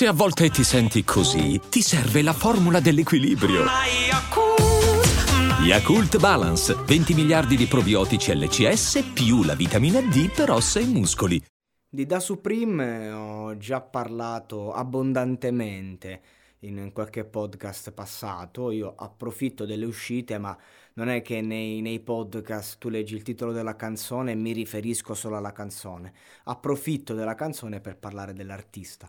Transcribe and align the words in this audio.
Se 0.00 0.06
a 0.06 0.14
volte 0.14 0.48
ti 0.48 0.64
senti 0.64 1.04
così, 1.04 1.60
ti 1.68 1.82
serve 1.82 2.22
la 2.22 2.32
formula 2.32 2.80
dell'equilibrio. 2.80 3.64
Yakult 5.62 6.18
Balance, 6.18 6.74
20 6.74 7.12
miliardi 7.12 7.54
di 7.54 7.66
probiotici 7.66 8.34
LCS 8.34 9.10
più 9.12 9.42
la 9.42 9.54
vitamina 9.54 10.00
D 10.00 10.32
per 10.34 10.52
ossa 10.52 10.80
e 10.80 10.86
muscoli. 10.86 11.44
Di 11.86 12.06
Da 12.06 12.18
Supreme 12.18 13.10
ho 13.10 13.58
già 13.58 13.82
parlato 13.82 14.72
abbondantemente 14.72 16.22
in 16.60 16.92
qualche 16.94 17.24
podcast 17.24 17.92
passato. 17.92 18.70
Io 18.70 18.94
approfitto 18.96 19.64
delle 19.64 19.84
uscite, 19.84 20.38
ma 20.38 20.56
non 20.94 21.08
è 21.08 21.22
che 21.22 21.40
nei, 21.40 21.80
nei, 21.80 22.00
podcast 22.00 22.78
tu 22.78 22.88
leggi 22.88 23.14
il 23.14 23.22
titolo 23.22 23.52
della 23.52 23.76
canzone 23.76 24.32
e 24.32 24.34
mi 24.34 24.52
riferisco 24.52 25.14
solo 25.14 25.36
alla 25.36 25.52
canzone. 25.52 26.12
Approfitto 26.44 27.14
della 27.14 27.34
canzone 27.34 27.80
per 27.80 27.96
parlare 27.96 28.32
dell'artista. 28.32 29.08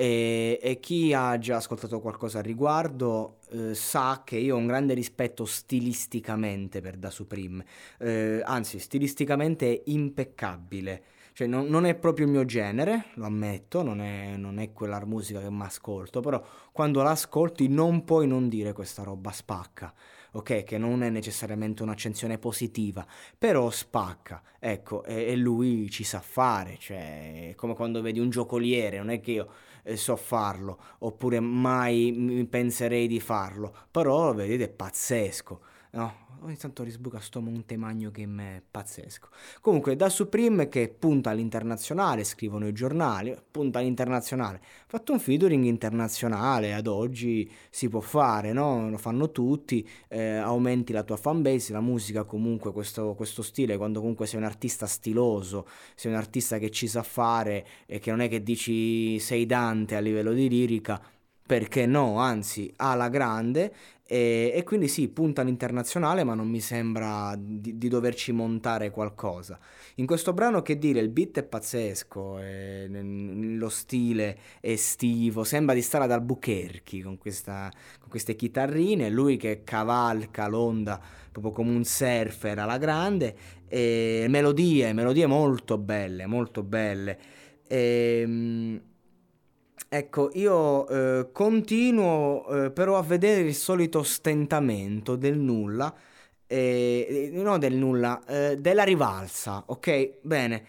E, 0.00 0.60
e 0.62 0.78
chi 0.78 1.12
ha 1.12 1.36
già 1.38 1.56
ascoltato 1.56 1.98
qualcosa 1.98 2.38
al 2.38 2.44
riguardo 2.44 3.38
eh, 3.50 3.74
sa 3.74 4.22
che 4.24 4.36
io 4.36 4.54
ho 4.54 4.58
un 4.58 4.68
grande 4.68 4.94
rispetto 4.94 5.44
stilisticamente 5.44 6.80
per 6.80 6.96
Da 6.98 7.10
Supreme, 7.10 7.64
eh, 7.98 8.40
anzi 8.44 8.78
stilisticamente 8.78 9.72
è 9.72 9.82
impeccabile. 9.86 11.02
Cioè, 11.38 11.46
non, 11.46 11.68
non, 11.68 11.84
è 11.84 11.94
proprio 11.94 12.26
il 12.26 12.32
mio 12.32 12.44
genere, 12.44 13.10
lo 13.14 13.24
ammetto, 13.24 13.84
non 13.84 14.00
è, 14.00 14.36
non 14.36 14.58
è 14.58 14.72
quella 14.72 15.04
musica 15.04 15.38
che 15.38 15.48
mi 15.48 15.62
ascolto, 15.62 16.18
però 16.18 16.44
quando 16.72 17.00
l'ascolti 17.00 17.68
non 17.68 18.02
puoi 18.02 18.26
non 18.26 18.48
dire 18.48 18.72
questa 18.72 19.04
roba 19.04 19.30
spacca 19.30 19.94
ok? 20.32 20.64
Che 20.64 20.78
non 20.78 21.04
è 21.04 21.10
necessariamente 21.10 21.84
un'accensione 21.84 22.38
positiva, 22.38 23.06
però 23.38 23.70
spacca, 23.70 24.42
ecco, 24.58 25.04
e, 25.04 25.26
e 25.26 25.36
lui 25.36 25.88
ci 25.90 26.02
sa 26.02 26.20
fare, 26.20 26.76
cioè 26.80 27.50
è 27.50 27.54
come 27.54 27.74
quando 27.74 28.02
vedi 28.02 28.18
un 28.18 28.30
giocoliere, 28.30 28.98
non 28.98 29.10
è 29.10 29.20
che 29.20 29.30
io 29.30 29.48
eh, 29.84 29.96
so 29.96 30.16
farlo, 30.16 30.76
oppure 30.98 31.38
mai 31.38 32.46
penserei 32.50 33.06
di 33.06 33.20
farlo, 33.20 33.72
però 33.92 34.34
vedete 34.34 34.64
è 34.64 34.68
pazzesco, 34.68 35.60
no? 35.98 36.26
ogni 36.42 36.56
tanto 36.56 36.82
risbuca 36.82 37.20
sto 37.20 37.40
Montemagno 37.40 38.10
che 38.10 38.22
è 38.22 38.62
pazzesco. 38.68 39.28
Comunque, 39.60 39.96
da 39.96 40.08
Supreme 40.08 40.68
che 40.68 40.88
punta 40.88 41.30
all'internazionale, 41.30 42.24
scrivono 42.24 42.66
i 42.66 42.72
giornali, 42.72 43.34
punta 43.50 43.78
all'internazionale. 43.78 44.60
Fatto 44.86 45.12
un 45.12 45.20
featuring 45.20 45.64
internazionale, 45.64 46.74
ad 46.74 46.86
oggi 46.86 47.50
si 47.70 47.88
può 47.88 48.00
fare, 48.00 48.52
no? 48.52 48.88
Lo 48.88 48.98
fanno 48.98 49.30
tutti, 49.30 49.86
eh, 50.08 50.36
aumenti 50.36 50.92
la 50.92 51.02
tua 51.02 51.16
fanbase, 51.16 51.72
la 51.72 51.80
musica 51.80 52.24
comunque, 52.24 52.72
questo, 52.72 53.14
questo, 53.14 53.42
stile, 53.42 53.76
quando 53.76 54.00
comunque 54.00 54.26
sei 54.26 54.38
un 54.38 54.44
artista 54.44 54.86
stiloso, 54.86 55.66
sei 55.94 56.12
un 56.12 56.18
artista 56.18 56.58
che 56.58 56.70
ci 56.70 56.86
sa 56.86 57.02
fare 57.02 57.66
e 57.86 57.98
che 57.98 58.10
non 58.10 58.20
è 58.20 58.28
che 58.28 58.42
dici 58.42 59.18
sei 59.18 59.46
Dante 59.46 59.96
a 59.96 60.00
livello 60.00 60.32
di 60.32 60.48
lirica, 60.48 61.00
perché 61.48 61.86
no, 61.86 62.18
anzi, 62.18 62.70
alla 62.76 63.08
grande 63.08 63.72
e, 64.04 64.52
e, 64.54 64.64
quindi 64.64 64.86
sì, 64.86 65.08
punta 65.08 65.40
all'internazionale, 65.40 66.22
ma 66.22 66.34
non 66.34 66.46
mi 66.46 66.60
sembra 66.60 67.34
di, 67.38 67.78
di, 67.78 67.88
doverci 67.88 68.32
montare 68.32 68.90
qualcosa. 68.90 69.58
In 69.94 70.04
questo 70.04 70.34
brano, 70.34 70.60
che 70.60 70.76
dire, 70.76 71.00
il 71.00 71.08
beat 71.08 71.38
è 71.38 71.42
pazzesco, 71.42 72.36
è, 72.38 72.86
lo 72.86 73.70
stile 73.70 74.38
estivo, 74.60 75.42
sembra 75.42 75.74
di 75.74 75.80
stare 75.80 76.04
ad 76.04 76.12
Albuquerque 76.12 77.00
con, 77.00 77.16
questa, 77.16 77.72
con 77.98 78.10
queste 78.10 78.36
chitarrine, 78.36 79.08
lui 79.08 79.38
che 79.38 79.62
cavalca 79.64 80.48
l'onda 80.48 81.00
proprio 81.32 81.52
come 81.52 81.74
un 81.74 81.84
surfer 81.84 82.58
alla 82.58 82.76
grande, 82.76 83.34
e 83.68 84.26
melodie, 84.28 84.92
melodie 84.92 85.26
molto 85.26 85.78
belle, 85.78 86.26
molto 86.26 86.62
belle. 86.62 87.18
E, 87.66 88.20
ehm, 88.22 88.80
Ecco, 89.90 90.30
io 90.34 90.86
eh, 90.88 91.32
continuo 91.32 92.66
eh, 92.66 92.70
però 92.70 92.98
a 92.98 93.02
vedere 93.02 93.40
il 93.40 93.54
solito 93.54 94.02
stentamento 94.02 95.16
del 95.16 95.38
nulla, 95.38 95.94
eh, 96.46 97.30
non 97.32 97.58
del 97.58 97.74
nulla, 97.74 98.22
eh, 98.26 98.58
della 98.58 98.82
rivalsa, 98.84 99.62
ok? 99.66 100.18
Bene, 100.20 100.62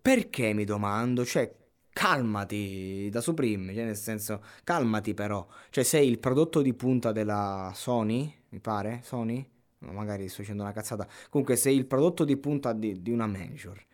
perché 0.00 0.54
mi 0.54 0.64
domando? 0.64 1.22
Cioè, 1.24 1.54
calmati 1.90 3.10
da 3.10 3.20
Supreme, 3.20 3.74
cioè 3.74 3.84
nel 3.84 3.96
senso, 3.96 4.42
calmati 4.64 5.12
però. 5.12 5.46
Cioè, 5.68 5.84
sei 5.84 6.08
il 6.08 6.18
prodotto 6.18 6.62
di 6.62 6.72
punta 6.72 7.12
della 7.12 7.72
Sony, 7.74 8.32
mi 8.48 8.60
pare? 8.60 9.00
Sony? 9.02 9.46
No, 9.80 9.92
magari 9.92 10.28
sto 10.28 10.40
dicendo 10.40 10.62
una 10.62 10.72
cazzata. 10.72 11.06
Comunque, 11.28 11.56
sei 11.56 11.76
il 11.76 11.84
prodotto 11.86 12.24
di 12.24 12.36
punta 12.38 12.72
di, 12.72 13.02
di 13.02 13.10
una 13.10 13.26
major. 13.26 13.84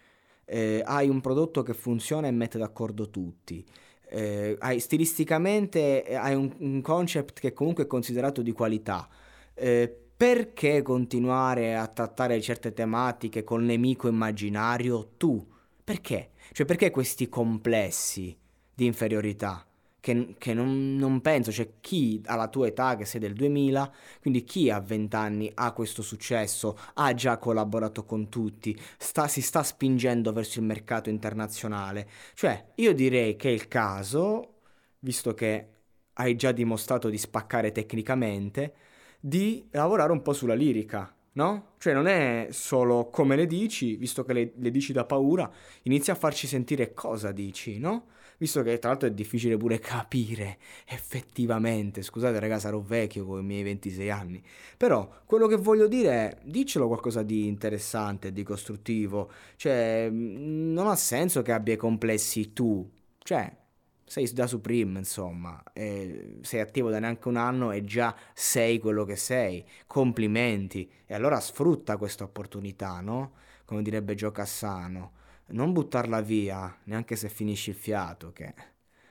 Eh, 0.44 0.82
hai 0.84 1.08
un 1.08 1.20
prodotto 1.20 1.62
che 1.62 1.74
funziona 1.74 2.26
e 2.28 2.30
mette 2.30 2.58
d'accordo 2.58 3.10
tutti 3.10 3.64
eh, 4.12 4.56
hai, 4.58 4.78
stilisticamente 4.78 6.04
eh, 6.04 6.14
hai 6.14 6.34
un, 6.34 6.54
un, 6.58 6.82
concept 6.82 7.40
che 7.40 7.54
comunque 7.54 7.84
è 7.84 7.86
considerato 7.86 8.42
di 8.42 8.52
qualità. 8.52 9.08
Eh, 9.54 9.90
perché 10.14 10.82
continuare 10.82 11.74
a 11.74 11.86
trattare 11.88 12.40
certe 12.42 12.74
tematiche 12.74 13.42
col 13.42 13.62
nemico 13.62 14.08
immaginario 14.08 15.12
tu? 15.16 15.44
Perché? 15.82 16.32
Cioè 16.52 16.66
perché 16.66 16.90
questi 16.90 17.28
complessi 17.28 18.36
di 18.74 18.84
inferiorità? 18.84 19.66
Che, 20.02 20.34
che 20.36 20.52
non, 20.52 20.96
non, 20.96 21.20
penso, 21.20 21.52
cioè 21.52 21.74
chi 21.80 22.20
alla 22.24 22.48
tua 22.48 22.66
età 22.66 22.96
che 22.96 23.04
sei 23.04 23.20
del 23.20 23.34
2000, 23.34 23.92
quindi 24.20 24.42
chi 24.42 24.68
a 24.68 24.80
20 24.80 25.14
anni 25.14 25.50
ha 25.54 25.70
questo 25.70 26.02
successo, 26.02 26.76
ha 26.94 27.14
già 27.14 27.38
collaborato 27.38 28.04
con 28.04 28.28
tutti, 28.28 28.76
sta, 28.98 29.28
si 29.28 29.40
sta 29.40 29.62
spingendo 29.62 30.32
verso 30.32 30.58
il 30.58 30.64
mercato 30.66 31.08
internazionale. 31.08 32.08
Cioè 32.34 32.72
io 32.74 32.92
direi 32.94 33.36
che 33.36 33.50
è 33.50 33.52
il 33.52 33.68
caso, 33.68 34.54
visto 34.98 35.34
che 35.34 35.68
hai 36.14 36.34
già 36.34 36.50
dimostrato 36.50 37.08
di 37.08 37.16
spaccare 37.16 37.70
tecnicamente, 37.70 38.74
di 39.20 39.68
lavorare 39.70 40.10
un 40.10 40.20
po' 40.20 40.32
sulla 40.32 40.54
lirica. 40.54 41.14
No? 41.34 41.74
Cioè 41.78 41.94
non 41.94 42.08
è 42.08 42.48
solo 42.50 43.08
come 43.08 43.36
le 43.36 43.46
dici, 43.46 43.94
visto 43.94 44.24
che 44.24 44.32
le, 44.32 44.52
le 44.56 44.70
dici 44.72 44.92
da 44.92 45.04
paura, 45.04 45.48
inizia 45.82 46.12
a 46.12 46.16
farci 46.16 46.48
sentire 46.48 46.92
cosa 46.92 47.30
dici, 47.30 47.78
no? 47.78 48.06
Visto 48.42 48.62
che 48.62 48.80
tra 48.80 48.90
l'altro 48.90 49.06
è 49.06 49.12
difficile 49.12 49.56
pure 49.56 49.78
capire 49.78 50.58
effettivamente, 50.88 52.02
scusate 52.02 52.40
raga 52.40 52.58
sarò 52.58 52.80
vecchio 52.80 53.24
con 53.24 53.38
i 53.38 53.44
miei 53.44 53.62
26 53.62 54.10
anni, 54.10 54.42
però 54.76 55.08
quello 55.26 55.46
che 55.46 55.54
voglio 55.54 55.86
dire 55.86 56.10
è 56.10 56.38
diccelo 56.42 56.88
qualcosa 56.88 57.22
di 57.22 57.46
interessante, 57.46 58.32
di 58.32 58.42
costruttivo, 58.42 59.30
cioè 59.54 60.08
mm, 60.10 60.72
non 60.72 60.88
ha 60.88 60.96
senso 60.96 61.42
che 61.42 61.52
abbia 61.52 61.76
complessi 61.76 62.52
tu, 62.52 62.90
cioè 63.18 63.60
sei 64.04 64.28
da 64.32 64.48
Supreme, 64.48 64.98
insomma, 64.98 65.62
sei 65.72 66.60
attivo 66.60 66.90
da 66.90 66.98
neanche 66.98 67.28
un 67.28 67.36
anno 67.36 67.70
e 67.70 67.84
già 67.84 68.14
sei 68.34 68.78
quello 68.78 69.04
che 69.04 69.16
sei. 69.16 69.64
Complimenti. 69.86 70.90
E 71.06 71.14
allora 71.14 71.40
sfrutta 71.40 71.96
questa 71.96 72.24
opportunità, 72.24 73.00
no? 73.00 73.32
Come 73.64 73.80
direbbe 73.80 74.14
Gio 74.14 74.30
Cassano 74.30 75.20
non 75.48 75.72
buttarla 75.72 76.20
via, 76.20 76.78
neanche 76.84 77.16
se 77.16 77.28
finisci 77.28 77.70
il 77.70 77.76
fiato, 77.76 78.32
che 78.32 78.54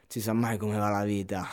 si 0.07 0.21
sa 0.21 0.33
mai 0.33 0.57
come 0.57 0.77
va 0.77 0.89
la 0.89 1.03
vita. 1.03 1.47